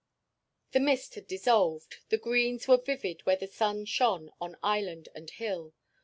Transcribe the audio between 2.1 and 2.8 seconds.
greens were